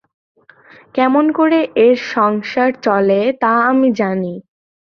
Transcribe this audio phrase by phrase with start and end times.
[0.95, 4.33] কেমন করে এর সংসার চলে তা আমি জানি।